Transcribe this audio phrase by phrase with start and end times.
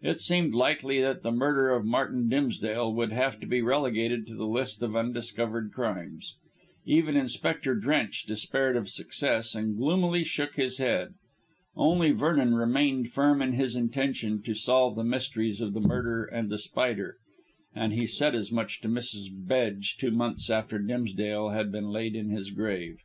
[0.00, 4.34] It seemed likely that the murder of Martin Dimsdale would have to be relegated to
[4.34, 6.34] the list of undiscovered crimes.
[6.86, 11.12] Even Inspector Drench despaired of success, and gloomily shook his head.
[11.76, 16.48] Only Vernon remained firm in his intention to solve the mysteries of the murder and
[16.48, 17.18] The Spider,
[17.74, 19.26] and he said as much to Mrs.
[19.30, 22.96] Bedge two months after Dimsdale had been laid in his grave.